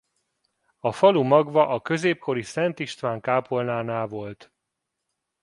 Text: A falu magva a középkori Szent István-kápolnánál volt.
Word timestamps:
A 0.79 0.91
falu 0.91 1.23
magva 1.23 1.67
a 1.67 1.81
középkori 1.81 2.41
Szent 2.41 2.79
István-kápolnánál 2.79 4.07
volt. 4.07 4.51